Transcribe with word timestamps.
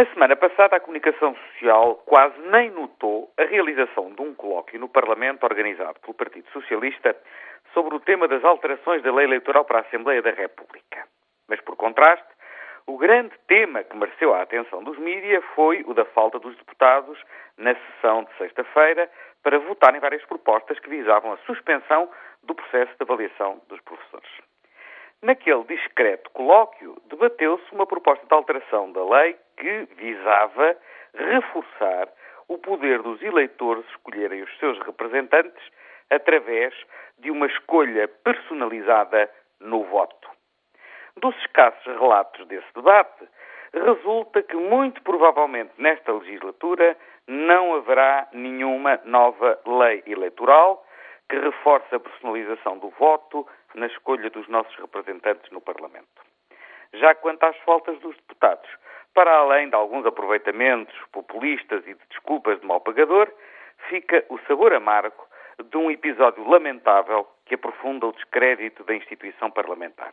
Na 0.00 0.06
semana 0.14 0.34
passada, 0.34 0.76
a 0.76 0.80
comunicação 0.80 1.36
social 1.36 1.96
quase 2.06 2.34
nem 2.50 2.70
notou 2.70 3.30
a 3.36 3.44
realização 3.44 4.10
de 4.14 4.22
um 4.22 4.34
colóquio 4.34 4.80
no 4.80 4.88
Parlamento 4.88 5.44
organizado 5.44 6.00
pelo 6.00 6.14
Partido 6.14 6.48
Socialista 6.54 7.14
sobre 7.74 7.94
o 7.94 8.00
tema 8.00 8.26
das 8.26 8.42
alterações 8.42 9.02
da 9.02 9.12
lei 9.12 9.26
eleitoral 9.26 9.62
para 9.66 9.76
a 9.76 9.80
Assembleia 9.82 10.22
da 10.22 10.30
República. 10.30 11.06
Mas, 11.46 11.60
por 11.60 11.76
contraste, 11.76 12.26
o 12.86 12.96
grande 12.96 13.34
tema 13.46 13.84
que 13.84 13.94
mereceu 13.94 14.32
a 14.32 14.40
atenção 14.40 14.82
dos 14.82 14.96
mídias 14.96 15.44
foi 15.54 15.84
o 15.86 15.92
da 15.92 16.06
falta 16.06 16.38
dos 16.38 16.56
deputados 16.56 17.22
na 17.58 17.74
sessão 17.74 18.24
de 18.24 18.34
sexta-feira 18.38 19.06
para 19.42 19.58
votarem 19.58 20.00
várias 20.00 20.24
propostas 20.24 20.78
que 20.78 20.88
visavam 20.88 21.34
a 21.34 21.36
suspensão 21.44 22.08
do 22.42 22.54
processo 22.54 22.96
de 22.96 23.02
avaliação 23.02 23.60
dos 23.68 23.78
professores. 23.82 24.49
Naquele 25.22 25.64
discreto 25.64 26.30
colóquio, 26.30 26.96
debateu-se 27.04 27.74
uma 27.74 27.86
proposta 27.86 28.26
de 28.26 28.34
alteração 28.34 28.90
da 28.92 29.04
lei 29.04 29.36
que 29.58 29.86
visava 29.96 30.74
reforçar 31.14 32.08
o 32.48 32.56
poder 32.56 33.02
dos 33.02 33.20
eleitores 33.22 33.84
escolherem 33.90 34.42
os 34.42 34.58
seus 34.58 34.78
representantes 34.80 35.62
através 36.08 36.74
de 37.18 37.30
uma 37.30 37.46
escolha 37.46 38.08
personalizada 38.08 39.30
no 39.60 39.84
voto. 39.84 40.30
Dos 41.18 41.36
escassos 41.36 41.84
relatos 41.84 42.46
desse 42.46 42.72
debate, 42.74 43.28
resulta 43.74 44.42
que 44.42 44.56
muito 44.56 45.02
provavelmente 45.02 45.70
nesta 45.76 46.12
legislatura 46.12 46.96
não 47.26 47.74
haverá 47.74 48.26
nenhuma 48.32 48.98
nova 49.04 49.60
lei 49.66 50.02
eleitoral 50.06 50.82
que 51.30 51.38
reforce 51.38 51.94
a 51.94 52.00
personalização 52.00 52.76
do 52.78 52.90
voto 52.90 53.46
na 53.74 53.86
escolha 53.86 54.28
dos 54.30 54.48
nossos 54.48 54.74
representantes 54.76 55.48
no 55.52 55.60
Parlamento. 55.60 56.08
Já 56.92 57.14
quanto 57.14 57.44
às 57.44 57.56
faltas 57.58 57.96
dos 58.00 58.16
deputados, 58.16 58.68
para 59.14 59.32
além 59.36 59.68
de 59.68 59.76
alguns 59.76 60.04
aproveitamentos 60.04 60.94
populistas 61.12 61.86
e 61.86 61.94
de 61.94 62.00
desculpas 62.10 62.60
de 62.60 62.66
mal 62.66 62.80
pagador, 62.80 63.32
fica 63.88 64.24
o 64.28 64.38
sabor 64.40 64.74
amargo 64.74 65.24
de 65.62 65.76
um 65.76 65.88
episódio 65.88 66.46
lamentável 66.48 67.24
que 67.46 67.54
aprofunda 67.54 68.06
o 68.06 68.12
descrédito 68.12 68.82
da 68.82 68.94
instituição 68.94 69.52
parlamentar. 69.52 70.12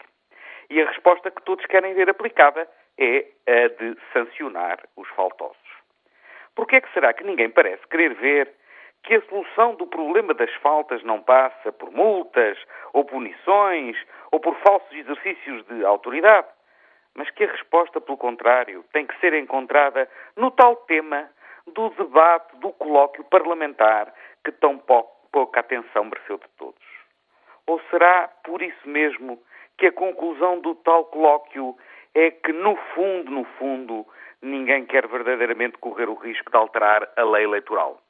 E 0.69 0.79
a 0.79 0.87
resposta 0.87 1.31
que 1.31 1.41
todos 1.41 1.65
querem 1.65 1.95
ver 1.95 2.09
aplicada 2.11 2.69
é 2.99 3.25
a 3.47 3.67
de 3.69 3.97
sancionar 4.13 4.83
os 4.95 5.07
faltosos. 5.09 5.57
Por 6.53 6.67
que 6.67 6.75
é 6.75 6.81
que 6.81 6.93
será 6.93 7.11
que 7.13 7.23
ninguém 7.23 7.49
parece 7.49 7.87
querer 7.87 8.13
ver 8.15 8.53
que 9.07 9.15
a 9.15 9.21
solução 9.21 9.73
do 9.75 9.87
problema 9.87 10.33
das 10.33 10.53
faltas 10.55 11.01
não 11.01 11.21
passa 11.21 11.71
por 11.71 11.89
multas, 11.93 12.57
ou 12.91 13.05
punições, 13.05 13.95
ou 14.33 14.39
por 14.41 14.53
falsos 14.57 14.91
exercícios 14.91 15.65
de 15.67 15.85
autoridade, 15.85 16.47
mas 17.15 17.29
que 17.29 17.45
a 17.45 17.51
resposta, 17.53 18.01
pelo 18.01 18.17
contrário, 18.17 18.83
tem 18.91 19.07
que 19.07 19.17
ser 19.21 19.33
encontrada 19.33 20.09
no 20.35 20.51
tal 20.51 20.75
tema 20.75 21.29
do 21.67 21.89
debate, 21.91 22.57
do 22.57 22.73
colóquio 22.73 23.23
parlamentar 23.23 24.13
que 24.43 24.51
tão 24.51 24.77
pouca 24.77 25.61
atenção 25.61 26.03
mereceu 26.03 26.37
de 26.37 26.47
todos. 26.57 26.83
Ou 27.65 27.79
será 27.89 28.27
por 28.43 28.61
isso 28.61 28.89
mesmo 28.89 29.41
que 29.77 29.85
a 29.85 29.91
conclusão 29.93 30.59
do 30.59 30.75
tal 30.75 31.05
colóquio 31.05 31.77
é 32.13 32.29
que, 32.29 32.51
no 32.51 32.75
fundo, 32.93 33.31
no 33.31 33.45
fundo, 33.57 34.05
ninguém 34.41 34.85
quer 34.85 35.07
verdadeiramente 35.07 35.77
correr 35.77 36.09
o 36.09 36.15
risco 36.15 36.51
de 36.51 36.57
alterar 36.57 37.09
a 37.15 37.23
lei 37.23 37.45
eleitoral? 37.45 38.01